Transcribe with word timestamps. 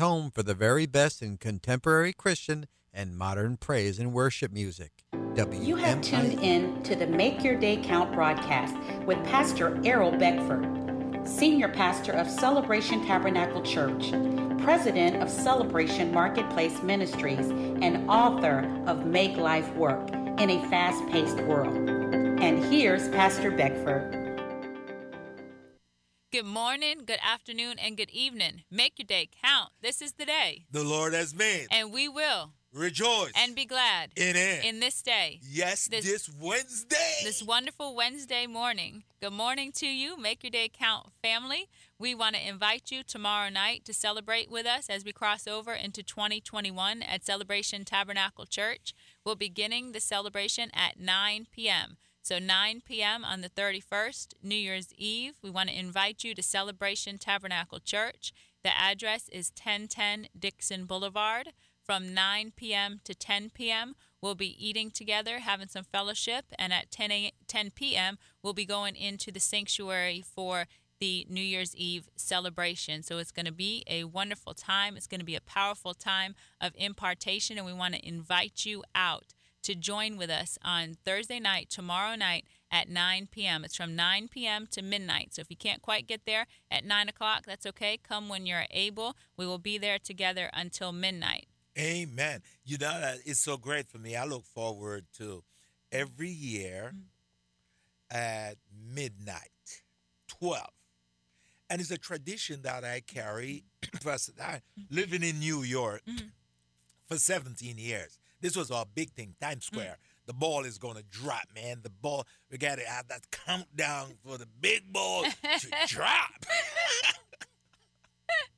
home 0.00 0.30
for 0.30 0.42
the 0.42 0.54
very 0.54 0.86
best 0.86 1.22
in 1.22 1.36
contemporary 1.36 2.12
Christian 2.12 2.66
and 2.92 3.16
modern 3.16 3.56
praise 3.56 3.98
and 3.98 4.12
worship 4.12 4.52
music. 4.52 5.04
You 5.52 5.76
have 5.76 6.00
tuned 6.00 6.40
in 6.40 6.82
to 6.82 6.96
the 6.96 7.06
Make 7.06 7.44
Your 7.44 7.54
Day 7.54 7.76
Count 7.76 8.12
broadcast 8.12 8.74
with 9.04 9.22
Pastor 9.24 9.80
Errol 9.84 10.10
Beckford, 10.10 10.66
Senior 11.26 11.68
Pastor 11.68 12.12
of 12.12 12.28
Celebration 12.28 13.06
Tabernacle 13.06 13.62
Church, 13.62 14.10
President 14.62 15.22
of 15.22 15.30
Celebration 15.30 16.12
Marketplace 16.12 16.82
Ministries, 16.82 17.50
and 17.50 18.08
author 18.10 18.68
of 18.86 19.06
Make 19.06 19.36
Life 19.36 19.72
Work 19.74 20.10
in 20.10 20.50
a 20.50 20.68
Fast 20.68 21.06
Paced 21.08 21.40
World. 21.42 21.88
And 21.88 22.64
here's 22.64 23.08
Pastor 23.10 23.50
Beckford. 23.50 24.27
Good 26.30 26.44
morning, 26.44 27.04
good 27.06 27.20
afternoon, 27.26 27.78
and 27.78 27.96
good 27.96 28.10
evening. 28.10 28.64
Make 28.70 28.98
your 28.98 29.06
day 29.06 29.30
count. 29.42 29.70
This 29.80 30.02
is 30.02 30.12
the 30.12 30.26
day. 30.26 30.66
The 30.70 30.84
Lord 30.84 31.14
has 31.14 31.34
made. 31.34 31.68
And 31.70 31.90
we 31.90 32.06
will 32.06 32.52
rejoice 32.70 33.32
and 33.34 33.56
be 33.56 33.64
glad 33.64 34.10
in 34.14 34.36
it. 34.36 34.62
In 34.62 34.78
this 34.78 35.00
day. 35.00 35.40
Yes, 35.42 35.88
this, 35.88 36.04
this 36.04 36.30
Wednesday. 36.38 37.20
This 37.24 37.42
wonderful 37.42 37.96
Wednesday 37.96 38.46
morning. 38.46 39.04
Good 39.22 39.32
morning 39.32 39.72
to 39.76 39.86
you, 39.86 40.18
Make 40.18 40.42
Your 40.44 40.50
Day 40.50 40.68
Count 40.68 41.06
family. 41.22 41.70
We 41.98 42.14
want 42.14 42.36
to 42.36 42.46
invite 42.46 42.90
you 42.90 43.02
tomorrow 43.02 43.48
night 43.48 43.86
to 43.86 43.94
celebrate 43.94 44.50
with 44.50 44.66
us 44.66 44.90
as 44.90 45.06
we 45.06 45.12
cross 45.12 45.48
over 45.48 45.72
into 45.72 46.02
2021 46.02 47.02
at 47.02 47.24
Celebration 47.24 47.86
Tabernacle 47.86 48.44
Church. 48.44 48.92
We'll 49.24 49.34
be 49.34 49.46
beginning 49.46 49.92
the 49.92 50.00
celebration 50.00 50.70
at 50.74 51.00
9 51.00 51.46
p.m. 51.50 51.96
So 52.28 52.38
9 52.38 52.82
p.m. 52.84 53.24
on 53.24 53.40
the 53.40 53.48
31st, 53.48 54.34
New 54.42 54.54
Year's 54.54 54.92
Eve, 54.98 55.36
we 55.42 55.48
want 55.48 55.70
to 55.70 55.78
invite 55.78 56.24
you 56.24 56.34
to 56.34 56.42
Celebration 56.42 57.16
Tabernacle 57.16 57.80
Church. 57.80 58.34
The 58.62 58.78
address 58.78 59.30
is 59.30 59.50
1010 59.56 60.28
Dixon 60.38 60.84
Boulevard. 60.84 61.54
From 61.82 62.12
9 62.12 62.52
p.m. 62.54 63.00
to 63.04 63.14
10 63.14 63.52
p.m., 63.54 63.94
we'll 64.20 64.34
be 64.34 64.54
eating 64.62 64.90
together, 64.90 65.38
having 65.38 65.68
some 65.68 65.84
fellowship, 65.84 66.44
and 66.58 66.70
at 66.70 66.90
10, 66.90 67.10
a, 67.10 67.32
10 67.46 67.70
p.m., 67.70 68.18
we'll 68.42 68.52
be 68.52 68.66
going 68.66 68.94
into 68.94 69.32
the 69.32 69.40
sanctuary 69.40 70.22
for 70.22 70.66
the 71.00 71.26
New 71.30 71.40
Year's 71.40 71.74
Eve 71.74 72.10
celebration. 72.14 73.02
So 73.02 73.16
it's 73.16 73.30
going 73.30 73.46
to 73.46 73.52
be 73.52 73.84
a 73.86 74.04
wonderful 74.04 74.52
time. 74.52 74.98
It's 74.98 75.06
going 75.06 75.20
to 75.20 75.24
be 75.24 75.36
a 75.36 75.40
powerful 75.40 75.94
time 75.94 76.34
of 76.60 76.72
impartation, 76.76 77.56
and 77.56 77.66
we 77.66 77.72
want 77.72 77.94
to 77.94 78.06
invite 78.06 78.66
you 78.66 78.84
out 78.94 79.32
to 79.68 79.74
join 79.74 80.16
with 80.16 80.30
us 80.30 80.58
on 80.64 80.96
Thursday 81.04 81.38
night, 81.38 81.68
tomorrow 81.68 82.16
night 82.16 82.46
at 82.70 82.88
9 82.88 83.28
p.m. 83.30 83.66
It's 83.66 83.76
from 83.76 83.94
9 83.94 84.28
p.m. 84.28 84.66
to 84.70 84.80
midnight. 84.80 85.34
So 85.34 85.40
if 85.40 85.50
you 85.50 85.58
can't 85.58 85.82
quite 85.82 86.06
get 86.06 86.22
there 86.24 86.46
at 86.70 86.86
9 86.86 87.10
o'clock, 87.10 87.44
that's 87.46 87.66
okay. 87.66 87.98
Come 87.98 88.30
when 88.30 88.46
you're 88.46 88.64
able. 88.70 89.14
We 89.36 89.46
will 89.46 89.58
be 89.58 89.76
there 89.76 89.98
together 89.98 90.48
until 90.54 90.90
midnight. 90.92 91.48
Amen. 91.78 92.40
You 92.64 92.78
know, 92.78 92.98
that 92.98 93.18
it's 93.26 93.40
so 93.40 93.58
great 93.58 93.90
for 93.90 93.98
me. 93.98 94.16
I 94.16 94.24
look 94.24 94.46
forward 94.46 95.04
to 95.18 95.44
every 95.92 96.30
year 96.30 96.92
mm-hmm. 96.94 98.16
at 98.16 98.54
midnight, 98.94 99.82
12. 100.28 100.66
And 101.68 101.82
it's 101.82 101.90
a 101.90 101.98
tradition 101.98 102.62
that 102.62 102.84
I 102.84 103.02
carry. 103.06 103.64
Plus, 104.00 104.30
I 104.42 104.62
living 104.90 105.22
in 105.22 105.38
New 105.40 105.62
York 105.62 106.00
mm-hmm. 106.08 106.28
for 107.06 107.18
17 107.18 107.76
years. 107.76 108.18
This 108.40 108.56
was 108.56 108.70
our 108.70 108.86
big 108.94 109.10
thing, 109.10 109.34
Times 109.40 109.64
mm. 109.64 109.74
Square. 109.74 109.96
Mm. 109.98 110.26
The 110.26 110.34
ball 110.34 110.64
is 110.64 110.78
gonna 110.78 111.02
drop, 111.10 111.48
man. 111.54 111.80
The 111.82 111.90
ball, 111.90 112.26
we 112.50 112.58
gotta 112.58 112.86
have 112.86 113.08
that 113.08 113.30
countdown 113.30 114.12
for 114.24 114.36
the 114.36 114.46
big 114.60 114.92
ball 114.92 115.24
to 115.24 115.68
drop. 115.86 116.44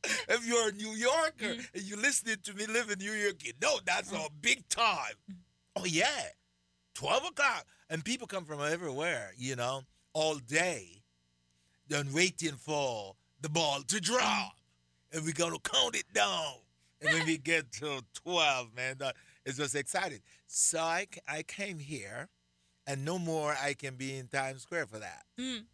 if 0.05 0.47
you're 0.47 0.69
a 0.69 0.73
New 0.73 0.91
Yorker 0.91 1.55
mm. 1.55 1.67
and 1.75 1.83
you're 1.84 1.98
listening 1.98 2.36
to 2.42 2.55
me 2.55 2.67
live 2.67 2.91
in 2.91 2.98
New 2.98 3.12
York, 3.12 3.45
you 3.45 3.53
know 3.62 3.78
that's 3.84 4.11
mm. 4.11 4.20
our 4.20 4.28
big 4.41 4.69
time. 4.69 5.14
Oh 5.77 5.84
yeah, 5.84 6.06
twelve 6.95 7.25
o'clock, 7.25 7.64
and 7.89 8.05
people 8.05 8.27
come 8.27 8.45
from 8.45 8.61
everywhere, 8.61 9.33
you 9.36 9.57
know, 9.57 9.83
all 10.13 10.36
day, 10.36 11.02
then 11.89 12.13
waiting 12.13 12.57
for 12.57 13.14
the 13.40 13.48
ball 13.48 13.80
to 13.86 14.01
drop, 14.01 14.57
and 15.13 15.24
we're 15.24 15.33
gonna 15.33 15.58
count 15.61 15.96
it 15.96 16.13
down. 16.13 16.55
And 17.01 17.14
when 17.14 17.27
we 17.27 17.39
get 17.39 17.70
to 17.74 18.02
twelve, 18.13 18.74
man, 18.74 18.96
that 18.98 19.14
is 19.50 19.58
just 19.58 19.74
excited. 19.74 20.22
So 20.46 20.80
I, 20.80 21.06
I 21.28 21.42
came 21.42 21.78
here, 21.78 22.30
and 22.86 23.05
no 23.05 23.18
more 23.18 23.55
I 23.62 23.74
can 23.74 23.96
be 23.96 24.16
in 24.16 24.28
Times 24.28 24.62
Square 24.62 24.86
for 24.86 24.98
that. 24.98 25.24
Mm. 25.38 25.64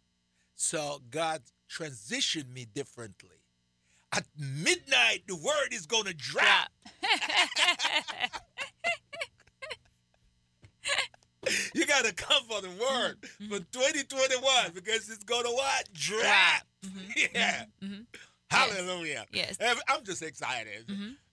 So 0.55 0.99
God 1.09 1.43
transitioned 1.69 2.53
me 2.53 2.65
differently. 2.65 3.29
At 4.13 4.25
midnight, 4.37 5.23
the 5.27 5.35
word 5.35 5.69
is 5.71 5.85
going 5.85 6.05
to 6.05 6.13
drop. 6.13 6.69
you 11.75 11.85
got 11.85 12.05
to 12.05 12.13
come 12.13 12.43
for 12.49 12.61
the 12.61 12.69
word 12.69 13.17
mm-hmm. 13.21 13.49
for 13.49 13.59
2021 13.59 14.71
because 14.73 15.09
it's 15.09 15.23
going 15.23 15.43
to 15.43 15.51
what? 15.51 15.89
Drop. 15.93 16.63
Mm-hmm. 16.85 17.11
Yeah. 17.33 17.65
Mm-hmm. 17.83 18.01
Hallelujah. 18.49 19.25
Yes. 19.31 19.57
I'm 19.59 20.03
just 20.03 20.23
excited. 20.23 20.87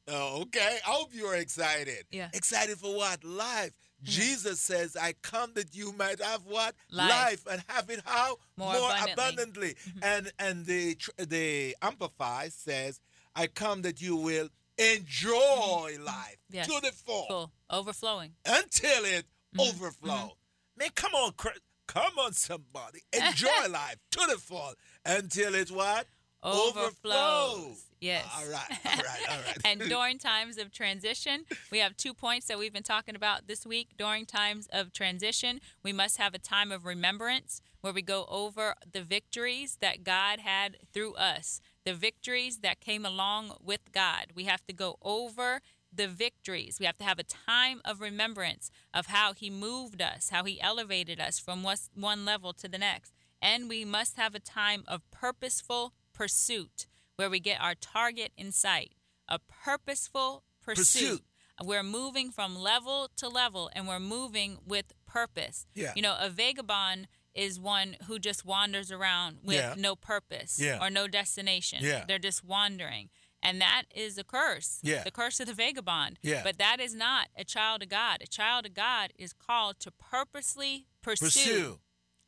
Oh, 0.09 0.43
okay. 0.43 0.79
I 0.87 0.91
hope 0.91 1.15
you 1.15 1.27
are 1.27 1.37
excited. 1.37 2.05
Yeah. 2.11 2.29
Excited 2.35 2.79
for 2.79 2.95
what? 2.95 3.25
Life. 3.25 3.73
Yeah. 4.03 4.11
Jesus 4.11 4.61
says, 4.61 4.97
I 5.01 5.15
come 5.23 5.53
that 5.55 5.75
you 5.75 5.93
might 5.93 6.21
have 6.23 6.45
what? 6.47 6.75
Life, 6.91 7.09
Life 7.09 7.45
and 7.51 7.65
have 7.69 7.89
it 7.89 8.03
how? 8.05 8.37
More, 8.57 8.75
More 8.75 8.91
abundantly. 8.91 9.13
abundantly. 9.13 9.75
Mm-hmm. 9.75 9.99
And 10.03 10.33
and 10.39 10.67
the 10.67 10.97
the 11.19 11.77
Amplify 11.81 12.49
says, 12.49 13.01
I 13.35 13.47
come 13.47 13.83
that 13.83 14.03
you 14.03 14.17
will 14.17 14.49
enjoy 14.79 15.93
mm-hmm. 15.95 16.05
life 16.05 16.39
yes. 16.51 16.67
to 16.67 16.81
the 16.83 16.93
full. 16.93 17.51
Overflowing. 17.71 18.33
Until 18.45 19.05
it 19.05 19.25
mm-hmm. 19.57 19.61
overflow. 19.61 20.13
Mm-hmm. 20.13 20.79
Man, 20.79 20.89
come 20.95 21.15
on, 21.15 21.33
come 21.87 22.19
on, 22.19 22.33
somebody. 22.33 23.01
Enjoy 23.13 23.49
life 23.71 23.97
to 24.11 24.27
the 24.29 24.39
full 24.39 24.75
until 25.07 25.55
it's 25.55 25.71
what? 25.71 26.07
overflows. 26.45 27.85
Yes. 28.05 28.27
All 28.37 28.51
right. 28.51 28.71
All 28.85 28.93
right. 28.93 29.31
All 29.31 29.39
right. 29.39 29.59
and 29.65 29.81
during 29.89 30.19
times 30.19 30.59
of 30.59 30.71
transition, 30.71 31.45
we 31.73 31.79
have 31.79 31.97
two 31.97 32.13
points 32.13 32.47
that 32.49 32.59
we've 32.59 32.73
been 32.73 32.83
talking 32.83 33.17
about 33.17 33.47
this 33.47 33.65
week. 33.65 33.89
During 33.97 34.27
times 34.27 34.69
of 34.73 34.93
transition, 34.93 35.59
we 35.83 35.93
must 35.93 36.19
have 36.19 36.35
a 36.35 36.39
time 36.39 36.71
of 36.71 36.85
remembrance 36.85 37.63
where 37.81 37.95
we 37.95 38.03
go 38.03 38.27
over 38.29 38.75
the 38.93 39.03
victories 39.03 39.79
that 39.81 40.05
God 40.05 40.41
had 40.41 40.77
through 40.93 41.15
us, 41.15 41.63
the 41.87 41.95
victories 41.95 42.59
that 42.59 42.81
came 42.81 43.07
along 43.07 43.57
with 43.63 43.91
God. 43.91 44.27
We 44.35 44.45
have 44.45 44.67
to 44.67 44.75
go 44.75 44.99
over 45.01 45.63
the 45.91 46.07
victories. 46.07 46.77
We 46.79 46.85
have 46.85 46.99
to 46.99 47.05
have 47.05 47.19
a 47.19 47.25
time 47.25 47.81
of 47.87 48.03
remembrance 48.03 48.71
of 48.93 49.07
how 49.07 49.33
He 49.33 49.49
moved 49.49 50.03
us, 50.03 50.29
how 50.29 50.45
He 50.45 50.61
elevated 50.61 51.21
us 51.21 51.39
from 51.39 51.63
one 51.63 52.25
level 52.27 52.53
to 52.53 52.69
the 52.69 52.79
next. 52.79 53.15
And 53.41 53.67
we 53.67 53.87
must 53.87 54.17
have 54.19 54.35
a 54.35 54.41
time 54.41 54.85
of 54.87 55.11
purposeful 55.11 55.95
pursuit, 56.13 56.87
where 57.17 57.31
we 57.31 57.41
get 57.41 57.61
our 57.61 57.75
target 57.75 58.33
in 58.37 58.53
sight, 58.53 58.93
a 59.29 59.39
purposeful 59.39 60.45
pursuit. 60.63 60.85
pursuit. 60.85 61.23
We're 61.63 61.85
moving 61.85 62.33
from 62.33 62.57
level 62.57 63.11
to 63.17 63.29
level 63.29 63.71
and 63.75 63.87
we're 63.87 64.01
moving 64.01 64.59
with 64.67 64.93
purpose. 65.07 65.67
Yeah. 65.75 65.93
You 65.95 66.03
know, 66.03 66.17
a 66.19 66.29
vagabond 66.29 67.07
is 67.35 67.61
one 67.61 67.97
who 68.07 68.19
just 68.19 68.45
wanders 68.45 68.91
around 68.91 69.39
with 69.45 69.57
yeah. 69.57 69.75
no 69.77 69.95
purpose 69.95 70.59
yeah. 70.61 70.79
or 70.81 70.91
no 70.91 71.07
destination. 71.07 71.79
Yeah. 71.83 72.05
They're 72.07 72.19
just 72.19 72.45
wandering. 72.45 73.11
And 73.43 73.61
that 73.61 73.85
is 73.95 74.17
a 74.19 74.25
curse. 74.25 74.81
Yeah. 74.83 75.05
The 75.05 75.11
curse 75.11 75.39
of 75.39 75.47
the 75.47 75.53
vagabond. 75.53 76.19
Yeah. 76.23 76.41
But 76.43 76.59
that 76.59 76.81
is 76.81 76.95
not 76.95 77.29
a 77.37 77.45
child 77.45 77.83
of 77.83 77.89
God. 77.89 78.23
A 78.23 78.27
child 78.27 78.67
of 78.67 78.75
God 78.75 79.13
is 79.19 79.33
called 79.33 79.79
to 79.81 79.91
purposely 79.91 80.87
pursue, 81.03 81.27
pursue. 81.27 81.79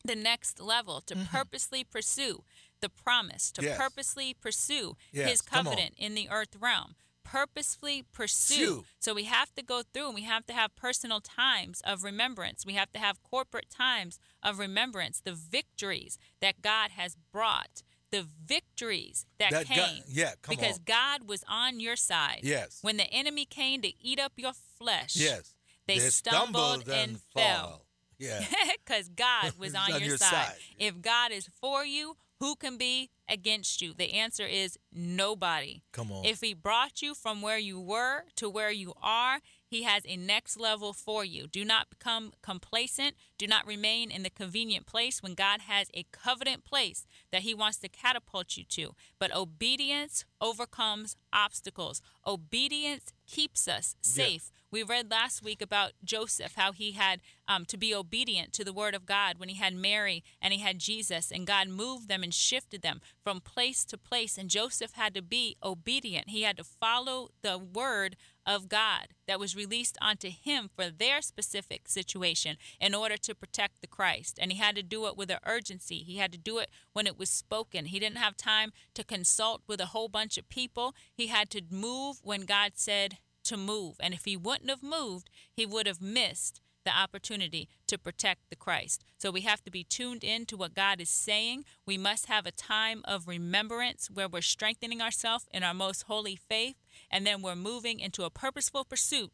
the 0.05 0.17
next 0.17 0.61
level, 0.61 1.01
to 1.07 1.15
mm-hmm. 1.15 1.35
purposely 1.35 1.85
pursue 1.85 2.45
the 2.87 3.03
promise, 3.03 3.51
to 3.53 3.63
yes. 3.63 3.77
purposely 3.77 4.35
pursue 4.35 4.97
yes. 5.13 5.31
his 5.31 5.43
covenant 5.43 5.95
in 5.97 6.15
the 6.15 6.29
earth 6.31 6.57
realm. 6.61 6.95
Purposefully 7.25 8.05
pursue. 8.13 8.85
So 9.01 9.13
we 9.13 9.25
have 9.25 9.53
to 9.57 9.63
go 9.63 9.83
through 9.83 10.07
and 10.07 10.15
we 10.15 10.23
have 10.23 10.47
to 10.47 10.53
have 10.53 10.77
personal 10.77 11.21
times 11.21 11.83
of 11.85 12.05
remembrance. 12.05 12.65
We 12.65 12.75
have 12.75 12.93
to 12.93 13.01
have 13.01 13.21
corporate 13.25 13.69
times 13.69 14.21
of 14.45 14.61
remembrance, 14.61 15.21
the 15.21 15.33
victories 15.33 16.19
that 16.41 16.63
God 16.63 16.91
has 16.93 17.17
brought 17.33 17.83
the 18.13 18.25
victories 18.47 19.27
that, 19.39 19.51
that 19.51 19.67
came. 19.67 19.79
God, 19.79 20.03
yeah, 20.09 20.31
because 20.49 20.79
on. 20.79 20.85
God 20.87 21.29
was 21.29 21.43
on 21.49 21.81
your 21.81 21.97
side. 21.97 22.41
Yes. 22.45 22.79
When 22.81 22.97
the 22.97 23.13
enemy 23.13 23.45
came 23.45 23.83
to 23.83 23.91
eat 24.01 24.21
up 24.21 24.33
your 24.37 24.53
flesh. 24.79 25.17
Yes. 25.17 25.55
They, 25.89 25.99
they 25.99 26.09
stumbled, 26.11 26.83
stumbled, 26.83 26.89
and, 26.89 27.11
and 27.11 27.21
fell. 27.35 27.83
Yeah. 28.19 28.45
Because 28.85 29.09
God 29.09 29.53
was 29.59 29.75
on, 29.75 29.93
on 29.93 30.01
your, 30.01 30.11
your 30.11 30.17
side. 30.17 30.31
side. 30.31 30.55
If 30.79 31.03
God 31.03 31.33
is 31.33 31.49
for 31.61 31.85
you, 31.85 32.17
who 32.41 32.57
can 32.57 32.77
be 32.77 33.11
against 33.29 33.83
you? 33.83 33.95
The 33.95 34.13
answer 34.15 34.47
is 34.47 34.79
nobody. 34.93 35.83
Come 35.93 36.13
on. 36.13 36.25
If 36.25 36.41
he 36.41 36.55
brought 36.55 37.03
you 37.03 37.15
from 37.15 37.43
where 37.43 37.59
you 37.59 37.81
were 37.81 38.25
to 38.37 38.49
where 38.49 38.71
you 38.71 38.95
are, 39.03 39.41
he 39.69 39.83
has 39.83 40.03
a 40.07 40.17
next 40.17 40.59
level 40.59 40.93
for 40.93 41.25
you. 41.25 41.47
Do 41.49 41.65
not 41.65 41.91
become 41.91 42.33
complacent. 42.43 43.15
Do 43.37 43.47
not 43.47 43.67
remain 43.67 44.11
in 44.11 44.23
the 44.23 44.31
convenient 44.31 44.87
place 44.87 45.23
when 45.23 45.35
God 45.35 45.63
has 45.63 45.89
a 45.93 46.07
covenant 46.13 46.65
place 46.65 47.07
that 47.33 47.43
He 47.43 47.55
wants 47.55 47.79
to 47.79 47.89
catapult 47.89 48.57
you 48.57 48.65
to. 48.65 48.95
But 49.19 49.35
obedience 49.35 50.25
overcomes 50.41 51.17
obstacles. 51.33 52.01
Obedience 52.27 53.13
keeps 53.27 53.67
us 53.67 53.97
safe. 54.01 54.53
We 54.71 54.83
read 54.83 55.11
last 55.11 55.43
week 55.43 55.63
about 55.63 55.93
Joseph, 56.05 56.55
how 56.57 56.73
he 56.73 56.93
had 56.93 57.21
um, 57.49 57.65
to 57.67 57.77
be 57.77 57.95
obedient 57.95 58.53
to 58.55 58.65
the 58.65 58.73
word 58.73 58.95
of 58.95 59.07
God 59.07 59.39
when 59.39 59.49
he 59.49 59.55
had 59.57 59.75
Mary 59.75 60.25
and 60.43 60.53
he 60.53 60.61
had 60.61 60.79
Jesus, 60.79 61.31
and 61.31 61.47
God 61.47 61.69
moved 61.69 62.09
them 62.09 62.23
and 62.23 62.35
shifted 62.35 62.83
them 62.83 63.01
from 63.23 63.41
place 63.41 63.85
to 63.87 63.97
place. 63.97 64.37
And 64.37 64.51
Joseph 64.51 64.93
had 64.93 65.15
to 65.15 65.23
be 65.23 65.57
obedient. 65.63 66.31
He 66.31 66.43
had 66.43 66.57
to 66.57 66.65
follow 66.65 67.31
the 67.43 67.59
word 67.59 68.17
of 68.47 68.69
God 68.69 69.09
that 69.27 69.41
was 69.41 69.57
released 69.57 69.99
onto 70.01 70.31
him 70.31 70.71
for 70.75 70.91
their 70.91 71.21
specific 71.21 71.89
situation 71.89 72.57
in 72.81 72.95
order 72.95 73.17
to 73.17 73.35
protect 73.35 73.81
the 73.81 73.87
Christ. 73.87 74.39
And 74.41 74.53
he 74.53 74.59
had 74.59 74.77
to 74.77 74.83
do 74.83 75.07
it 75.07 75.17
with 75.17 75.31
an 75.31 75.39
urgency. 75.45 75.99
He 75.99 76.19
had 76.19 76.33
to 76.33 76.39
do 76.39 76.59
it 76.59 76.71
when 76.93 77.07
it 77.07 77.19
was 77.19 77.29
spoken. 77.29 77.87
He 77.87 77.99
didn't 77.99 78.19
have 78.19 78.37
time 78.37 78.73
to 78.95 79.05
consult 79.05 79.63
with 79.67 79.81
a 79.81 79.87
whole 79.87 80.09
bunch 80.09 80.39
of 80.39 80.49
people. 80.49 80.95
He 81.13 81.27
had 81.27 81.51
to 81.51 81.63
move 81.71 82.21
when 82.23 82.43
God 82.43 82.73
said 82.75 83.19
to 83.45 83.57
move. 83.57 83.97
And 84.01 84.15
if 84.15 84.25
he 84.25 84.37
wouldn't 84.37 84.71
have 84.71 84.83
moved, 84.83 85.31
he 85.53 85.67
would 85.67 85.87
have 85.87 86.01
missed 86.01 86.61
the 86.87 86.97
opportunity 86.97 87.69
to 87.89 87.99
protect 87.99 88.49
the 88.49 88.57
Christ. 88.57 89.05
So 89.19 89.31
we 89.31 89.41
have 89.43 89.63
to 89.65 89.71
be 89.71 89.83
tuned 89.83 90.23
in 90.23 90.47
to 90.47 90.57
what 90.57 90.75
God 90.75 91.01
is 91.01 91.11
saying. 91.11 91.65
We 91.85 91.99
must 91.99 92.27
have 92.27 92.47
a 92.47 92.53
time 92.53 93.03
of 93.05 93.27
remembrance 93.27 94.09
where 94.09 94.29
we're 94.29 94.41
strengthening 94.41 95.03
ourselves 95.03 95.47
in 95.53 95.65
our 95.65 95.75
most 95.75 96.05
holy 96.05 96.37
faith, 96.37 96.77
and 97.11 97.27
then 97.27 97.43
we're 97.43 97.57
moving 97.57 98.01
into 98.01 98.25
a 98.25 98.31
purposeful 98.31 98.85
pursuit 98.85 99.33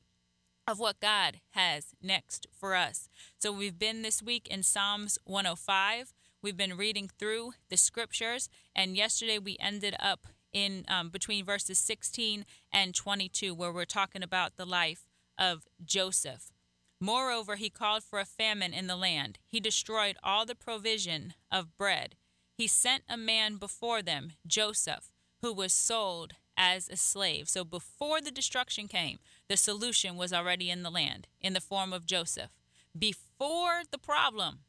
of 0.67 0.79
what 0.79 1.01
God 1.01 1.41
has 1.51 1.95
next 2.01 2.47
for 2.53 2.75
us. 2.75 3.09
So 3.39 3.53
we've 3.53 3.79
been 3.79 4.03
this 4.03 4.23
week 4.23 4.49
in 4.49 4.63
Psalms 4.63 5.19
105. 5.25 6.13
We've 6.43 6.57
been 6.57 6.77
reading 6.77 7.09
through 7.19 7.53
the 7.69 7.77
scriptures, 7.77 8.49
and 8.75 8.97
yesterday 8.97 9.39
we 9.39 9.57
ended 9.61 9.95
up 10.01 10.27
in 10.53 10.85
um, 10.89 11.09
between 11.09 11.45
verses 11.45 11.79
16 11.79 12.45
and 12.73 12.95
22, 12.95 13.55
where 13.55 13.73
we're 13.73 13.85
talking 13.85 14.23
about 14.23 14.57
the 14.57 14.67
life 14.67 15.07
of 15.39 15.67
Joseph. 15.85 16.53
Moreover, 17.01 17.57
he 17.57 17.71
called 17.71 18.05
for 18.05 18.21
a 18.21 18.25
famine 18.25 18.73
in 18.73 18.87
the 18.87 18.97
land. 18.97 19.39
He 19.47 19.61
destroyed 19.61 20.17
all 20.23 20.47
the 20.47 20.55
provision 20.55 21.35
of 21.51 21.77
bread. 21.77 22.15
He 22.57 22.67
sent 22.69 23.03
a 23.09 23.17
man 23.17 23.57
before 23.57 24.03
them, 24.03 24.33
Joseph, 24.47 25.11
who 25.41 25.53
was 25.53 25.73
sold 25.73 26.35
as 26.63 26.89
a 26.89 26.97
slave. 26.97 27.49
So 27.49 27.65
before 27.65 28.21
the 28.21 28.31
destruction 28.31 28.87
came, 28.87 29.19
the 29.49 29.57
solution 29.57 30.17
was 30.17 30.33
already 30.33 30.71
in 30.71 30.83
the 30.83 30.91
land 30.91 31.27
in 31.41 31.53
the 31.55 31.61
form 31.61 31.93
of 31.93 32.07
Joseph. 32.07 32.51
Before 32.97 33.83
the 33.91 33.99
problem, 33.99 34.61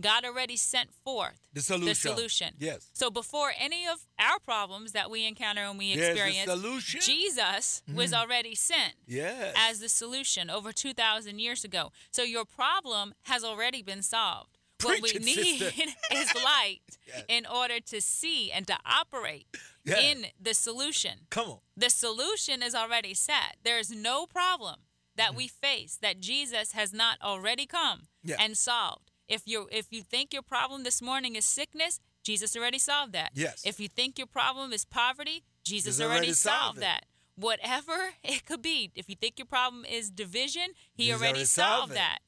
God 0.00 0.24
already 0.24 0.56
sent 0.56 0.92
forth 0.92 1.40
The 1.54 1.62
solution. 1.62 1.88
the 1.88 1.94
solution. 1.94 2.54
Yes. 2.58 2.90
So 2.92 3.10
before 3.10 3.52
any 3.58 3.86
of 3.86 4.06
our 4.18 4.38
problems 4.38 4.92
that 4.92 5.10
we 5.10 5.26
encounter 5.26 5.62
and 5.62 5.78
we 5.78 5.94
There's 5.94 6.10
experience, 6.10 6.50
solution. 6.50 7.00
Jesus 7.00 7.82
was 7.92 8.10
mm-hmm. 8.10 8.20
already 8.20 8.54
sent 8.54 8.94
Yes. 9.06 9.54
as 9.56 9.78
the 9.80 9.88
solution 9.88 10.50
over 10.50 10.72
2,000 10.72 11.38
years 11.38 11.64
ago. 11.64 11.92
So 12.10 12.22
your 12.22 12.44
problem 12.44 13.14
has 13.22 13.44
already 13.44 13.82
been 13.82 14.02
solved. 14.02 14.55
What 14.82 15.00
we 15.02 15.12
need 15.18 15.62
is 16.12 16.34
light 16.34 16.80
Yes. 17.06 17.22
in 17.28 17.46
order 17.46 17.78
to 17.80 18.00
see 18.00 18.50
and 18.50 18.66
to 18.66 18.76
operate 18.84 19.46
Yeah. 19.84 20.00
in 20.00 20.26
the 20.40 20.54
solution. 20.54 21.20
Come 21.30 21.48
on. 21.50 21.58
The 21.76 21.88
solution 21.90 22.62
is 22.64 22.74
already 22.74 23.14
set. 23.14 23.56
There's 23.62 23.90
no 23.92 24.26
problem 24.26 24.80
that 25.14 25.34
we 25.36 25.46
face 25.46 25.96
that 26.02 26.20
Jesus 26.20 26.72
has 26.72 26.92
not 26.92 27.18
already 27.22 27.64
come 27.66 28.00
Mm-hmm. 28.00 28.30
Yeah. 28.30 28.36
and 28.40 28.56
solved. 28.56 29.12
If 29.28 29.42
you 29.46 29.68
if 29.70 29.86
you 29.92 30.02
think 30.02 30.32
your 30.32 30.42
problem 30.42 30.82
this 30.82 31.00
morning 31.00 31.36
is 31.36 31.44
sickness, 31.44 32.00
Jesus 32.24 32.56
already 32.56 32.78
solved 32.80 33.12
that. 33.12 33.30
Yes. 33.34 33.62
If 33.64 33.78
you 33.78 33.86
think 33.88 34.18
your 34.18 34.26
problem 34.26 34.72
is 34.72 34.84
poverty, 34.84 35.44
Jesus 35.64 36.00
already, 36.00 36.16
already 36.18 36.32
solved 36.32 36.80
that. 36.80 37.06
Whatever 37.36 38.10
it 38.24 38.44
could 38.44 38.62
be. 38.62 38.90
If 38.96 39.08
you 39.08 39.14
think 39.14 39.38
your 39.38 39.46
problem 39.46 39.84
is 39.84 40.10
division, 40.10 40.70
he 40.92 41.04
He's 41.04 41.12
already, 41.12 41.26
already 41.28 41.44
solved 41.44 41.92
that. 41.94 42.18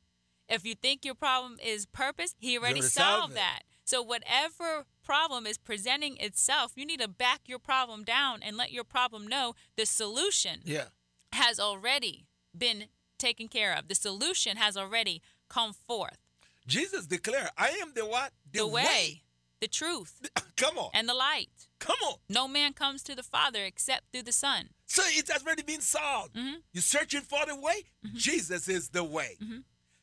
If 0.48 0.64
you 0.64 0.74
think 0.74 1.04
your 1.04 1.14
problem 1.14 1.56
is 1.64 1.86
purpose, 1.86 2.34
he 2.38 2.56
already, 2.58 2.80
solved 2.80 3.34
that. 3.34 3.60
So 3.84 4.02
whatever 4.02 4.84
problem 5.02 5.46
is 5.46 5.58
presenting 5.58 6.16
itself, 6.18 6.72
you 6.76 6.84
need 6.84 7.00
to 7.00 7.08
back 7.08 7.40
your 7.46 7.58
problem 7.58 8.04
down 8.04 8.40
and 8.42 8.56
let 8.56 8.70
your 8.72 8.84
problem 8.84 9.26
know 9.26 9.54
the 9.76 9.86
solution 9.86 10.60
Yeah. 10.64 10.84
has 11.32 11.58
already 11.58 12.26
been 12.56 12.84
taken 13.18 13.48
care 13.48 13.74
of. 13.74 13.88
The 13.88 13.94
solution 13.94 14.56
has 14.56 14.76
already 14.76 15.22
come 15.48 15.72
forth. 15.72 16.18
Jesus 16.66 17.06
declared, 17.06 17.48
I 17.56 17.70
am 17.80 17.92
the 17.94 18.04
what? 18.04 18.32
The, 18.52 18.66
way, 18.66 19.22
the 19.60 19.68
truth, 19.68 20.20
Come 20.56 20.76
on. 20.76 20.90
and 20.92 21.08
the 21.08 21.14
light. 21.14 21.48
Come 21.78 21.96
on. 22.06 22.16
No 22.28 22.46
man 22.46 22.74
comes 22.74 23.02
to 23.04 23.14
the 23.14 23.22
Father 23.22 23.64
except 23.64 24.12
through 24.12 24.24
the 24.24 24.32
Son. 24.32 24.68
So 24.86 25.02
it 25.06 25.28
has 25.30 25.42
already 25.42 25.62
been 25.62 25.80
solved. 25.80 26.34
Mm-hmm. 26.34 26.56
You're 26.72 26.82
searching 26.82 27.22
for 27.22 27.46
the 27.46 27.56
way? 27.56 27.84
Jesus 28.14 28.68
is 28.68 28.90
the 28.90 29.04
way. 29.04 29.36
Mm-hmm. 29.42 29.58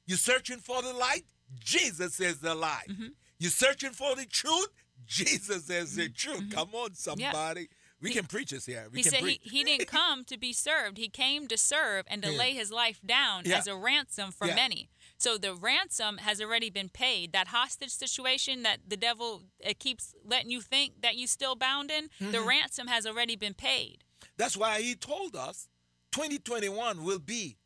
You're 0.06 0.18
searching 0.18 0.58
for 0.60 0.82
the 0.82 0.94
light? 0.94 1.24
Jesus 1.60 2.20
is 2.20 2.40
the 2.40 2.56
light. 2.56 2.88
Mm-hmm. 2.90 3.08
You're 3.40 3.52
searching 3.52 3.92
for 3.92 4.16
the 4.16 4.26
truth? 4.26 4.70
Jesus 5.06 5.70
is 5.70 5.96
the 5.96 6.10
truth. 6.10 6.52
Come 6.52 6.70
on, 6.74 6.94
somebody. 6.94 7.70
We 8.02 8.12
can 8.12 8.26
preach 8.26 8.52
this 8.52 8.66
here. 8.66 8.88
We 8.92 8.92
Mm-hmm. 8.92 8.98
he 8.98 9.04
can 9.04 9.12
said 9.12 9.20
he, 9.20 9.26
preach. 9.26 9.40
he 9.44 9.64
didn't 9.64 9.88
come 10.00 10.24
to 10.26 10.38
be 10.38 10.54
served. 10.54 10.98
He 10.98 11.10
came 11.10 11.48
to 11.48 11.58
serve 11.58 12.06
and 12.08 12.22
to 12.24 12.32
Yeah. 12.32 12.38
lay 12.38 12.54
his 12.54 12.72
life 12.72 13.00
down 13.06 13.44
Yeah. 13.46 13.58
as 13.58 13.68
a 13.68 13.76
ransom 13.76 14.32
for 14.32 14.48
Yeah. 14.48 14.56
many. 14.56 14.90
So 15.18 15.38
the 15.38 15.56
ransom 15.56 16.18
has 16.18 16.42
already 16.42 16.70
been 16.70 16.90
paid. 16.90 17.32
That 17.32 17.48
hostage 17.48 17.92
situation 17.92 18.64
that 18.64 18.80
the 18.88 18.98
devil 18.98 19.44
uh, 19.68 19.74
keeps 19.80 20.14
letting 20.24 20.52
you 20.52 20.62
think 20.62 21.02
that 21.02 21.16
you 21.16 21.26
still 21.26 21.56
bound 21.56 21.90
in, 21.90 22.10
the 22.20 22.26
Mm-hmm. 22.38 22.48
ransom 22.48 22.88
has 22.88 23.06
already 23.08 23.36
been 23.36 23.54
paid. 23.54 24.04
That's 24.38 24.58
why 24.58 24.82
he 24.82 24.96
told 24.96 25.36
us 25.36 25.70
2021 26.12 27.04
will 27.04 27.20
be 27.20 27.58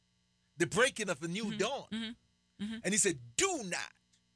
the 0.57 0.67
breaking 0.67 1.09
of 1.09 1.21
a 1.23 1.27
new 1.27 1.45
Mm-hmm. 1.45 1.57
dawn. 1.57 2.15
Mm-hmm. 2.61 2.75
And 2.83 2.93
he 2.93 2.97
said, 2.97 3.17
do 3.37 3.61
not 3.65 3.79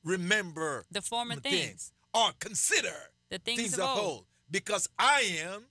remember 0.03 0.85
The 0.91 1.01
former 1.01 1.35
things 1.35 1.65
things, 1.65 1.91
or 2.13 2.31
consider 2.39 2.93
the 3.29 3.39
things, 3.39 3.77
of 3.77 3.97
old. 3.97 4.25
because 4.51 4.87
I 4.99 5.21
am 5.43 5.63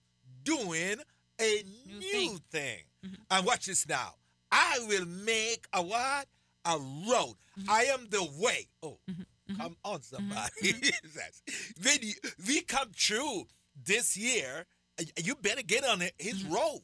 doing 0.45 0.97
a 1.41 1.63
New 1.87 1.99
new, 1.99 2.11
thing. 2.11 2.39
thing. 2.51 2.79
Mm-hmm. 3.05 3.15
And 3.31 3.47
watch 3.47 3.67
this 3.67 3.89
now. 3.89 4.15
I 4.51 4.79
will 4.89 5.07
make 5.07 5.67
a 5.73 5.83
what? 5.83 6.27
A 6.65 6.77
road. 6.79 7.35
Mm-hmm. 7.59 7.71
I 7.71 7.85
am 7.85 8.07
the 8.11 8.27
way. 8.39 8.69
Oh, 8.83 8.99
come 9.57 9.77
on, 9.85 10.03
somebody. 10.03 10.51
when 11.83 11.99
you, 12.01 12.15
we 12.47 12.61
come 12.63 12.89
true 12.95 13.45
this 13.85 14.17
year, 14.17 14.67
you 15.23 15.35
better 15.37 15.63
get 15.63 15.85
on 15.85 16.03
his 16.19 16.45
road 16.45 16.81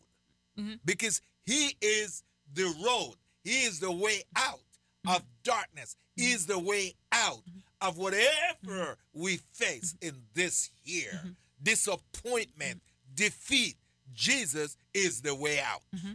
because 0.85 1.21
he 1.45 1.77
is 1.81 2.23
the 2.53 2.65
road. 2.85 3.15
He 3.45 3.63
is 3.63 3.79
the 3.81 3.93
way 3.93 4.23
out 4.37 4.61
of 5.07 5.23
darkness. 5.43 5.97
Is 6.17 6.47
the 6.47 6.59
way 6.59 6.95
out 7.13 7.43
mm-hmm. 7.49 7.89
of 7.89 7.97
whatever 7.97 8.99
we 9.13 9.37
face 9.53 9.95
in 10.01 10.15
this 10.35 10.71
year. 10.85 11.13
Mm-hmm. 11.15 11.29
Disappointment, 11.63 12.83
defeat. 13.15 13.77
Jesus 14.15 14.77
is 14.93 15.21
the 15.21 15.35
way 15.35 15.61
out. 15.61 15.83
Mm-hmm. 15.95 16.15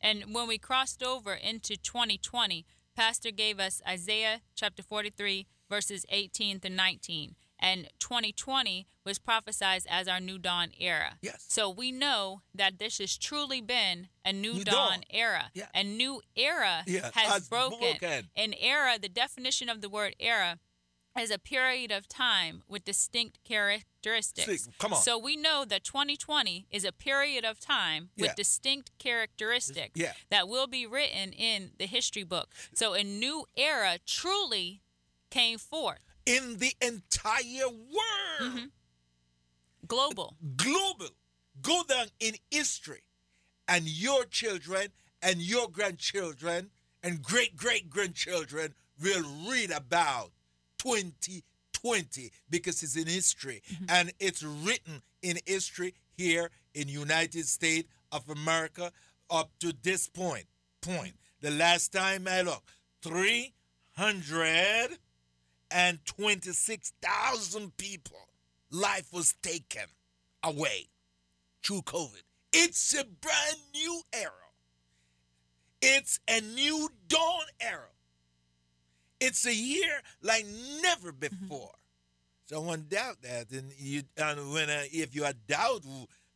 And 0.00 0.32
when 0.32 0.46
we 0.46 0.56
crossed 0.56 1.02
over 1.02 1.34
into 1.34 1.76
2020, 1.76 2.64
Pastor 2.96 3.30
gave 3.30 3.58
us 3.58 3.82
Isaiah 3.88 4.40
chapter 4.54 4.82
43, 4.82 5.46
verses 5.68 6.06
18 6.10 6.60
to 6.60 6.70
19. 6.70 7.34
And 7.62 7.88
2020 7.98 8.86
was 9.04 9.18
prophesied 9.18 9.82
as 9.88 10.08
our 10.08 10.18
new 10.20 10.38
dawn 10.38 10.70
era. 10.78 11.18
Yes. 11.22 11.44
So 11.48 11.68
we 11.70 11.92
know 11.92 12.40
that 12.54 12.78
this 12.78 12.98
has 12.98 13.16
truly 13.18 13.60
been 13.60 14.08
a 14.24 14.32
new, 14.32 14.54
New 14.54 14.64
dawn, 14.64 14.90
dawn. 14.90 15.00
era. 15.10 15.50
Yeah. 15.54 15.66
A 15.74 15.84
new 15.84 16.22
era 16.34 16.82
Yeah, 16.86 17.10
has 17.14 17.32
has 17.32 17.48
broken. 17.48 17.78
broken. 18.00 18.30
An 18.36 18.54
era, 18.58 18.98
the 19.00 19.08
definition 19.08 19.68
of 19.68 19.80
the 19.82 19.88
word 19.90 20.16
era, 20.18 20.58
is 21.18 21.30
a 21.30 21.38
period 21.38 21.90
of 21.90 22.08
time 22.08 22.62
with 22.68 22.84
distinct 22.84 23.42
characteristics. 23.44 24.46
See, 24.64 24.70
come 24.78 24.92
on. 24.94 25.02
So 25.02 25.18
we 25.18 25.36
know 25.36 25.64
that 25.66 25.82
2020 25.84 26.66
is 26.70 26.84
a 26.84 26.92
period 26.92 27.44
of 27.44 27.58
time 27.60 28.10
with 28.16 28.28
Yeah. 28.30 28.34
distinct 28.36 28.90
characteristics 28.98 29.92
Yeah. 30.00 30.12
that 30.30 30.48
will 30.48 30.66
be 30.66 30.86
written 30.86 31.32
in 31.32 31.72
the 31.78 31.86
history 31.86 32.22
book. 32.22 32.50
So 32.74 32.94
a 32.94 33.02
new 33.02 33.46
era 33.56 33.98
truly 34.06 34.82
came 35.30 35.58
forth, 35.58 36.00
In 36.26 36.58
the 36.58 36.72
entire 36.80 37.68
world. 37.68 38.40
Mm-hmm. 38.40 38.64
global. 39.86 40.36
global. 40.56 41.08
Go 41.62 41.82
down 41.88 42.06
in 42.20 42.34
history, 42.50 43.02
and 43.68 43.86
your 43.86 44.24
children 44.24 44.88
and 45.22 45.40
your 45.40 45.68
grandchildren 45.68 46.70
and 47.02 47.22
great 47.22 47.56
great 47.56 47.90
grandchildren 47.90 48.74
will 49.02 49.24
read 49.48 49.70
about 49.70 50.30
2020 50.78 52.30
because 52.48 52.82
it's 52.82 52.96
in 52.96 53.06
history 53.06 53.62
and 53.88 54.12
it's 54.18 54.42
written 54.42 55.02
in 55.22 55.38
history 55.46 55.94
here 56.16 56.50
in 56.74 56.88
United 56.88 57.46
States 57.46 57.88
of 58.12 58.28
America 58.28 58.92
up 59.30 59.50
to 59.60 59.72
this 59.82 60.08
point 60.08 60.46
point 60.82 61.14
the 61.40 61.50
last 61.50 61.92
time 61.92 62.26
I 62.28 62.42
looked 62.42 62.68
300 63.02 64.98
126,000 65.70 67.76
people 67.76 68.30
life 68.70 69.12
was 69.12 69.34
taken 69.42 69.84
away 70.42 70.88
through 71.62 71.82
COVID. 71.82 72.22
It's 72.52 72.94
a 72.94 73.04
brand 73.04 73.56
new 73.74 74.02
era. 74.12 74.32
It's 75.82 76.20
a 76.28 76.40
new 76.40 76.88
dawn 77.08 77.44
era. 77.60 77.88
It's 79.20 79.46
a 79.46 79.54
year 79.54 80.00
like 80.22 80.46
never 80.82 81.12
mm-hmm. 81.12 81.46
before. 81.46 81.70
Someone 82.46 82.86
doubt 82.88 83.22
that, 83.22 83.52
and 83.52 83.70
you 83.78 84.02
and 84.16 84.52
when 84.52 84.70
uh, 84.70 84.82
if 84.90 85.14
you 85.14 85.24
doubt 85.46 85.84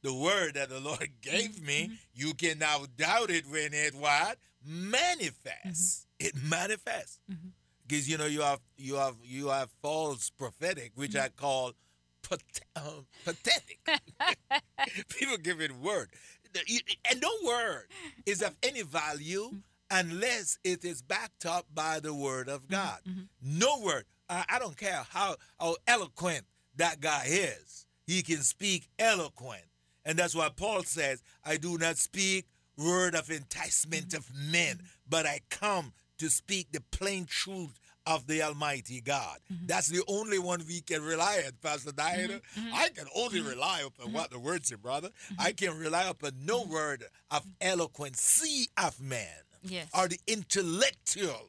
the 0.03 0.14
word 0.14 0.55
that 0.55 0.69
the 0.69 0.79
Lord 0.81 1.09
gave 1.21 1.61
me, 1.61 1.87
mm-hmm. 1.87 1.95
you 2.14 2.35
can 2.35 2.61
now 2.61 2.85
doubt 2.97 3.31
it 3.31 3.47
when 3.50 3.73
it 3.73 3.95
what 3.95 4.38
manifests. 4.64 6.07
Mm-hmm. 6.21 6.26
It 6.26 6.35
manifests 6.49 7.19
because 7.87 8.09
you 8.09 8.19
know 8.19 8.26
you 8.26 8.41
have 8.41 8.61
you 8.76 8.97
have 8.97 9.17
you 9.23 9.49
have 9.49 9.71
false 9.83 10.31
prophetic, 10.31 10.93
which 10.95 11.17
I 11.17 11.29
call 11.29 11.73
pat- 12.29 12.41
uh, 12.76 12.81
pathetic. 13.25 13.79
People 15.09 15.37
give 15.37 15.61
it 15.61 15.73
word, 15.73 16.11
and 17.11 17.21
no 17.21 17.31
word 17.45 17.87
is 18.26 18.43
of 18.43 18.57
any 18.62 18.83
value 18.83 19.50
unless 19.91 20.59
it 20.64 20.85
is 20.85 21.03
backed 21.03 21.47
up 21.47 21.67
by 21.73 22.00
the 22.00 22.14
word 22.14 22.49
of 22.49 22.62
mm-hmm, 22.62 22.75
God. 22.75 22.99
Mm-hmm. 23.09 23.23
No 23.43 23.81
word. 23.81 24.05
I, 24.29 24.45
I 24.49 24.59
don't 24.59 24.76
care 24.76 25.05
how 25.11 25.37
how 25.59 25.76
eloquent 25.87 26.43
that 26.76 27.00
guy 27.00 27.25
is. 27.26 27.87
He 28.07 28.23
can 28.23 28.43
speak 28.43 28.88
eloquent, 28.99 29.64
and 30.05 30.19
that's 30.19 30.35
why 30.35 30.49
Paul 30.55 30.83
says, 30.83 31.23
"I 31.45 31.57
do 31.57 31.79
not 31.79 31.97
speak 31.97 32.47
word 32.76 33.14
of 33.14 33.31
enticement 33.31 34.09
mm-hmm. 34.09 34.17
of 34.17 34.53
men, 34.53 34.81
but 35.09 35.26
I 35.26 35.41
come 35.50 35.93
to 36.18 36.28
speak 36.28 36.73
the 36.73 36.80
plain 36.90 37.26
truth 37.26 37.78
of 38.06 38.26
the 38.26 38.42
Almighty 38.42 39.00
God. 39.00 39.38
Mm-hmm. 39.52 39.66
That's 39.66 39.88
the 39.88 40.02
only 40.09 40.38
one 40.38 40.62
we 40.68 40.80
can 40.83 41.02
rely 41.02 41.42
on, 41.47 41.52
Pastor 41.62 41.92
Diana. 41.92 42.35
Mm-hmm, 42.35 42.61
mm-hmm. 42.61 42.75
I 42.75 42.88
can 42.94 43.06
only 43.16 43.40
rely 43.40 43.80
upon 43.87 44.12
what 44.12 44.30
the 44.30 44.38
word 44.38 44.66
said, 44.66 44.83
brother. 44.83 45.09
I 45.38 45.52
can 45.52 45.78
rely 45.78 46.04
upon 46.09 46.33
no 46.44 46.62
word 46.64 47.04
of 47.30 47.47
eloquency 47.61 48.68
of 48.76 49.00
man 49.00 49.26
Yes. 49.62 49.88
or 49.99 50.09
the 50.09 50.18
intellectual 50.26 51.49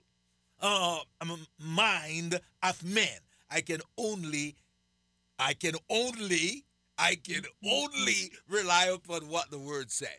uh, 0.62 1.00
um, 1.20 1.46
mind 1.60 2.40
of 2.64 2.84
man. 2.86 3.20
I 3.52 3.60
can 3.62 3.82
only, 3.98 4.56
I 5.38 5.54
can 5.54 5.74
only, 5.90 6.64
I 6.98 7.16
can 7.16 7.44
only 7.70 8.32
rely 8.50 8.86
upon 8.86 9.28
what 9.28 9.52
the 9.52 9.60
word 9.60 9.92
says, 9.92 10.10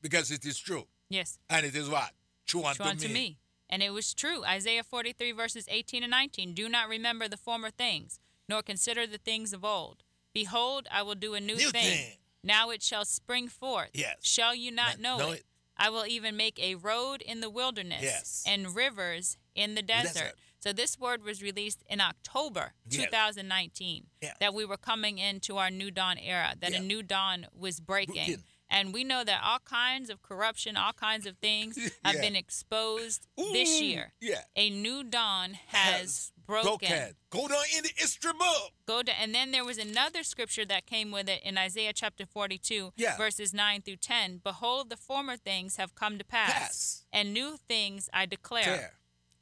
because 0.00 0.30
it 0.30 0.46
is 0.46 0.58
true, 0.58 0.86
Yes. 1.10 1.38
and 1.50 1.66
it 1.66 1.76
is 1.76 1.90
what 1.90 2.10
true 2.46 2.64
unto, 2.64 2.82
True 2.82 2.90
unto 2.90 3.08
me. 3.08 3.38
And 3.68 3.82
it 3.82 3.90
was 3.90 4.14
true. 4.14 4.44
Isaiah 4.44 4.84
43, 4.84 5.32
verses 5.32 5.66
18 5.68 6.02
and 6.04 6.10
19. 6.10 6.54
Do 6.54 6.68
not 6.68 6.88
remember 6.88 7.26
the 7.28 7.36
former 7.36 7.70
things, 7.70 8.20
nor 8.48 8.62
consider 8.62 9.06
the 9.06 9.18
things 9.18 9.52
of 9.52 9.64
old. 9.64 10.02
Behold, 10.32 10.86
I 10.90 11.02
will 11.02 11.14
do 11.16 11.34
a 11.34 11.40
new, 11.40 11.56
New 11.56 11.70
thing. 11.70 11.82
thing. 11.96 12.12
Now 12.44 12.70
it 12.70 12.82
shall 12.82 13.04
spring 13.04 13.48
forth. 13.48 13.90
Yes. 13.92 14.16
Shall 14.20 14.54
you 14.54 14.70
not 14.70 15.00
Not 15.00 15.00
know, 15.00 15.18
know 15.26 15.32
it? 15.32 15.40
it. 15.40 15.46
I 15.76 15.90
will 15.90 16.06
even 16.06 16.36
make 16.36 16.58
a 16.60 16.76
road 16.76 17.20
in 17.22 17.40
the 17.40 17.50
wilderness 17.50 18.02
Yes. 18.02 18.44
and 18.46 18.74
rivers 18.74 19.36
in 19.54 19.74
the 19.74 19.82
desert. 19.82 20.14
Desert. 20.14 20.34
So 20.60 20.72
this 20.72 20.98
word 20.98 21.22
was 21.22 21.42
released 21.42 21.82
in 21.88 22.00
October 22.00 22.72
Yes. 22.88 23.04
2019 23.04 24.06
Yes. 24.22 24.36
that 24.40 24.54
we 24.54 24.64
were 24.64 24.76
coming 24.76 25.18
into 25.18 25.56
our 25.58 25.70
new 25.70 25.90
dawn 25.90 26.18
era, 26.18 26.54
that 26.60 26.72
Yeah. 26.72 26.78
a 26.78 26.82
new 26.82 27.02
dawn 27.02 27.46
was 27.52 27.80
breaking. 27.80 28.14
Breaking. 28.14 28.44
And 28.68 28.92
we 28.92 29.04
know 29.04 29.22
that 29.24 29.40
all 29.44 29.60
kinds 29.60 30.10
of 30.10 30.22
corruption, 30.22 30.76
all 30.76 30.92
kinds 30.92 31.24
of 31.26 31.36
things 31.38 31.76
have 32.04 32.16
Yeah. 32.16 32.20
been 32.20 32.36
exposed 32.36 33.26
this 33.36 33.80
year. 33.80 34.12
yeah. 34.20 34.40
A 34.56 34.70
new 34.70 35.04
dawn 35.04 35.54
has, 35.68 36.32
broken. 36.46 36.88
Go 37.30 37.48
down 37.48 37.58
in 37.76 37.82
the 37.84 38.34
book. 38.38 38.72
Go 38.86 39.02
down. 39.02 39.16
and 39.20 39.34
then 39.34 39.50
there 39.50 39.64
was 39.64 39.78
another 39.78 40.22
scripture 40.22 40.64
that 40.64 40.86
came 40.86 41.10
with 41.10 41.28
it 41.28 41.42
in 41.44 41.58
Isaiah 41.58 41.92
chapter 41.92 42.24
42, 42.26 42.92
Yeah. 42.96 43.16
verses 43.16 43.52
9 43.54 43.82
through 43.82 43.96
10. 43.96 44.38
Behold, 44.44 44.90
the 44.90 44.96
former 44.96 45.36
things 45.36 45.76
have 45.76 45.94
come 45.94 46.18
to 46.18 46.24
pass, 46.24 47.04
and 47.12 47.32
new 47.32 47.56
things 47.68 48.08
I 48.12 48.26
declare. 48.26 48.94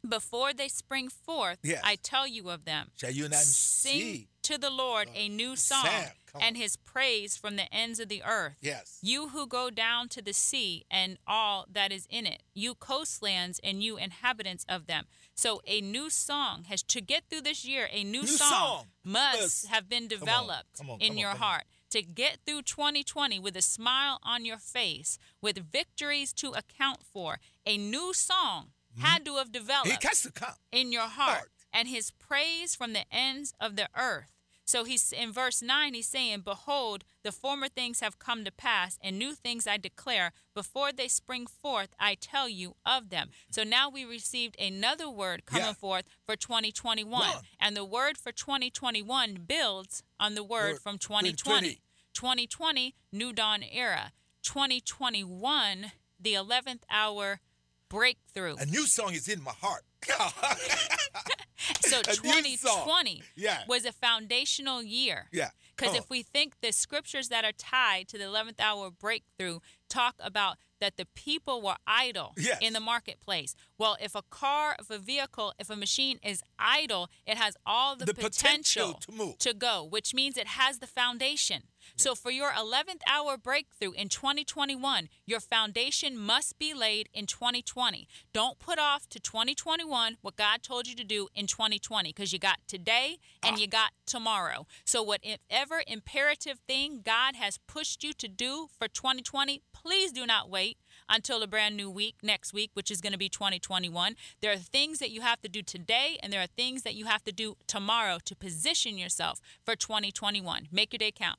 Before 0.06 0.52
they 0.52 0.68
spring 0.68 1.08
forth, 1.08 1.58
Yes. 1.62 1.80
I 1.82 1.96
tell 1.96 2.26
you 2.26 2.50
of 2.50 2.64
them. 2.66 2.90
Shall 2.96 3.10
you 3.10 3.28
not 3.28 3.38
Sing 3.40 4.00
see? 4.00 4.28
to 4.42 4.58
the 4.58 4.68
Lord 4.70 5.08
a 5.14 5.28
new 5.30 5.56
song 5.56 5.84
Sam, 5.86 6.10
come 6.34 6.42
and 6.42 6.56
on. 6.56 6.60
his 6.62 6.76
praise 6.76 7.36
from 7.36 7.56
the 7.56 7.72
ends 7.74 7.98
of 8.00 8.08
the 8.08 8.22
earth. 8.24 8.56
Yes. 8.60 8.98
You 9.02 9.28
who 9.28 9.46
go 9.46 9.70
down 9.70 10.08
to 10.10 10.20
the 10.22 10.32
sea 10.34 10.84
and 10.90 11.16
all 11.26 11.66
that 11.72 11.92
is 11.92 12.06
in 12.10 12.26
it, 12.26 12.42
you 12.54 12.74
coastlands 12.74 13.60
and 13.64 13.82
you 13.82 13.96
inhabitants 13.96 14.66
of 14.68 14.86
them. 14.86 15.04
So 15.34 15.62
a 15.66 15.80
new 15.80 16.10
song 16.10 16.64
has 16.68 16.82
to 16.82 17.00
get 17.00 17.24
through 17.30 17.42
this 17.42 17.64
year. 17.64 17.88
A 17.90 18.04
new, 18.04 18.22
New 18.22 18.26
song, 18.26 18.50
song 18.50 18.84
must 19.04 19.40
must- 19.40 19.66
have 19.68 19.88
been 19.88 20.08
developed 20.08 20.76
come 20.76 20.90
on, 20.90 21.00
in 21.00 21.08
come 21.08 21.16
on, 21.16 21.18
your 21.18 21.30
on. 21.30 21.36
heart 21.38 21.64
to 21.90 22.02
get 22.02 22.38
through 22.44 22.62
2020 22.62 23.38
with 23.38 23.56
a 23.56 23.62
smile 23.62 24.18
on 24.24 24.44
your 24.44 24.58
face, 24.58 25.16
with 25.40 25.70
victories 25.70 26.32
to 26.32 26.50
account 26.50 27.04
for. 27.04 27.38
A 27.66 27.78
new 27.78 28.12
song 28.12 28.70
mm-hmm. 28.92 29.02
had 29.06 29.24
to 29.24 29.36
have 29.36 29.52
developed 29.52 29.88
He 29.90 29.96
to 29.96 30.32
come. 30.32 30.54
in 30.72 30.90
your 30.90 31.02
heart, 31.02 31.36
Heart. 31.36 31.50
and 31.72 31.86
his 31.86 32.10
praise 32.10 32.74
from 32.74 32.94
the 32.94 33.04
ends 33.12 33.54
of 33.60 33.76
the 33.76 33.88
earth. 33.96 34.33
So 34.66 34.84
he's 34.84 35.12
in 35.12 35.30
verse 35.32 35.60
9, 35.62 35.94
he's 35.94 36.08
saying, 36.08 36.40
Behold, 36.40 37.04
the 37.22 37.32
former 37.32 37.68
things 37.68 38.00
have 38.00 38.18
come 38.18 38.44
to 38.44 38.50
pass, 38.52 38.98
and 39.02 39.18
new 39.18 39.34
things 39.34 39.66
I 39.66 39.76
declare. 39.76 40.32
Before 40.54 40.90
they 40.90 41.08
spring 41.08 41.46
forth, 41.46 41.90
I 42.00 42.14
tell 42.14 42.48
you 42.48 42.74
of 42.86 43.10
them. 43.10 43.30
So 43.50 43.62
now 43.62 43.90
we 43.90 44.04
received 44.04 44.58
another 44.58 45.08
word 45.10 45.44
coming 45.44 45.66
Yeah. 45.66 45.72
forth 45.74 46.04
for 46.26 46.34
2021. 46.36 47.04
One. 47.20 47.44
And 47.60 47.76
the 47.76 47.84
word 47.84 48.16
for 48.16 48.32
2021 48.32 49.44
builds 49.46 50.02
on 50.18 50.34
the 50.34 50.42
word 50.42 50.72
Word 50.74 50.80
from 50.80 50.98
2020. 50.98 51.34
2020. 51.34 51.80
2020, 52.14 52.94
New 53.12 53.32
Dawn 53.32 53.62
Era. 53.62 54.12
2021, 54.42 55.92
the 56.18 56.34
11th 56.34 56.82
hour 56.90 57.40
breakthrough. 57.88 58.56
A 58.56 58.66
new 58.66 58.86
song 58.86 59.12
is 59.14 59.28
in 59.28 59.42
my 59.42 59.52
heart. 59.60 59.82
So 61.80 61.98
A 62.00 62.40
new 62.42 62.56
song. 62.56 62.84
2020 62.84 63.22
Yeah. 63.36 63.62
was 63.68 63.84
a 63.84 63.92
foundational 63.92 64.82
year. 64.82 65.28
Yeah. 65.32 65.50
Because 65.76 65.96
if 65.96 66.08
we 66.08 66.22
think 66.22 66.54
the 66.60 66.72
scriptures 66.72 67.28
that 67.30 67.44
are 67.44 67.52
tied 67.52 68.06
to 68.08 68.18
the 68.18 68.24
11th 68.24 68.60
hour 68.60 68.90
breakthrough 68.92 69.58
talk 69.88 70.14
about 70.20 70.56
that 70.80 70.96
the 70.96 71.06
people 71.14 71.60
were 71.62 71.76
idle 71.86 72.32
Yes. 72.36 72.58
in 72.60 72.72
the 72.74 72.80
marketplace. 72.80 73.54
Well, 73.78 73.96
if 74.00 74.14
a 74.14 74.22
car, 74.22 74.76
if 74.78 74.88
a 74.90 74.98
vehicle, 74.98 75.52
if 75.58 75.70
a 75.70 75.76
machine 75.76 76.20
is 76.22 76.42
idle, 76.58 77.10
it 77.26 77.36
has 77.38 77.56
all 77.66 77.96
the, 77.96 78.04
The 78.06 78.14
potential 78.14 78.94
to 78.94 79.12
move. 79.12 79.38
to 79.38 79.52
go, 79.54 79.82
which 79.82 80.14
means 80.14 80.36
it 80.36 80.46
has 80.46 80.78
the 80.78 80.86
foundation. 80.86 81.64
So 81.96 82.14
for 82.14 82.30
your 82.30 82.50
11th 82.50 83.02
hour 83.06 83.36
breakthrough 83.36 83.92
in 83.92 84.08
2021, 84.08 85.08
your 85.26 85.40
foundation 85.40 86.18
must 86.18 86.58
be 86.58 86.74
laid 86.74 87.08
in 87.12 87.26
2020. 87.26 88.08
Don't 88.32 88.58
put 88.58 88.78
off 88.78 89.08
to 89.10 89.20
2021 89.20 90.18
what 90.22 90.36
God 90.36 90.62
told 90.62 90.86
you 90.86 90.94
to 90.96 91.04
do 91.04 91.28
in 91.34 91.46
2020 91.46 92.10
because 92.10 92.32
you 92.32 92.38
got 92.38 92.58
today 92.66 93.18
and 93.42 93.58
you 93.58 93.66
got 93.66 93.92
tomorrow. 94.06 94.66
So 94.84 95.02
whatever 95.02 95.82
imperative 95.86 96.58
thing 96.66 97.02
God 97.04 97.36
has 97.36 97.58
pushed 97.66 98.02
you 98.02 98.12
to 98.14 98.28
do 98.28 98.68
for 98.78 98.88
2020, 98.88 99.62
please 99.72 100.12
do 100.12 100.26
not 100.26 100.50
wait 100.50 100.78
until 101.08 101.42
a 101.42 101.46
brand 101.46 101.76
new 101.76 101.90
week 101.90 102.16
next 102.22 102.52
week, 102.52 102.70
which 102.74 102.90
is 102.90 103.00
going 103.00 103.12
to 103.12 103.18
be 103.18 103.28
2021. 103.28 104.16
There 104.40 104.52
are 104.52 104.56
things 104.56 104.98
that 104.98 105.10
you 105.10 105.20
have 105.20 105.40
to 105.42 105.48
do 105.48 105.62
today, 105.62 106.18
and 106.22 106.32
there 106.32 106.40
are 106.40 106.46
things 106.46 106.82
that 106.82 106.94
you 106.94 107.04
have 107.06 107.24
to 107.24 107.32
do 107.32 107.56
tomorrow 107.66 108.18
to 108.24 108.34
position 108.34 108.98
yourself 108.98 109.40
for 109.64 109.76
2021. 109.76 110.68
Make 110.72 110.92
your 110.92 110.98
day 110.98 111.12
count. 111.12 111.38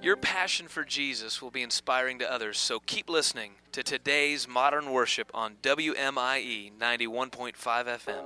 Your 0.00 0.16
passion 0.16 0.68
for 0.68 0.84
Jesus 0.84 1.42
will 1.42 1.50
be 1.50 1.62
inspiring 1.62 2.20
to 2.20 2.32
others, 2.32 2.58
so 2.58 2.78
keep 2.78 3.10
listening 3.10 3.54
to 3.72 3.82
today's 3.82 4.46
modern 4.46 4.92
worship 4.92 5.28
on 5.34 5.56
WMIE 5.60 6.70
91.5 6.78 7.54
FM. 7.56 8.24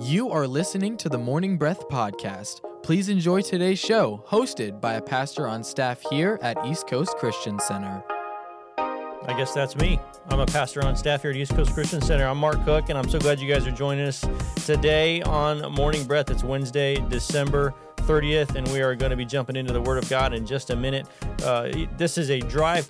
You 0.00 0.30
are 0.30 0.46
listening 0.46 0.96
to 0.96 1.10
the 1.10 1.18
Morning 1.18 1.58
Breath 1.58 1.86
Podcast. 1.90 2.62
Please 2.82 3.10
enjoy 3.10 3.42
today's 3.42 3.78
show, 3.78 4.24
hosted 4.28 4.80
by 4.80 4.94
a 4.94 5.02
pastor 5.02 5.46
on 5.46 5.62
staff 5.62 6.00
here 6.08 6.38
at 6.40 6.56
East 6.64 6.86
Coast 6.86 7.14
Christian 7.18 7.60
Center. 7.60 8.02
I 9.26 9.36
guess 9.36 9.52
that's 9.52 9.76
me. 9.76 10.00
I'm 10.28 10.40
a 10.40 10.46
pastor 10.46 10.84
on 10.84 10.96
staff 10.96 11.22
here 11.22 11.30
at 11.30 11.36
East 11.36 11.54
Coast 11.54 11.74
Christian 11.74 12.00
Center. 12.00 12.26
I'm 12.26 12.38
Mark 12.38 12.64
Cook, 12.64 12.88
and 12.88 12.98
I'm 12.98 13.08
so 13.08 13.18
glad 13.18 13.38
you 13.38 13.52
guys 13.52 13.66
are 13.66 13.70
joining 13.70 14.06
us 14.06 14.24
today 14.64 15.20
on 15.22 15.60
Morning 15.72 16.04
Breath. 16.04 16.30
It's 16.30 16.42
Wednesday, 16.42 16.96
December 17.08 17.74
30th, 17.96 18.54
and 18.54 18.66
we 18.68 18.80
are 18.80 18.94
going 18.94 19.10
to 19.10 19.16
be 19.16 19.26
jumping 19.26 19.56
into 19.56 19.72
the 19.74 19.80
Word 19.80 20.02
of 20.02 20.08
God 20.08 20.32
in 20.32 20.46
just 20.46 20.70
a 20.70 20.76
minute. 20.76 21.06
Uh, 21.44 21.70
this 21.98 22.16
is 22.16 22.30
a 22.30 22.40
drive 22.40 22.78